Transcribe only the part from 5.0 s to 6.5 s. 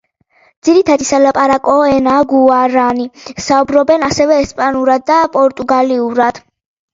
და პორტუგალიურად.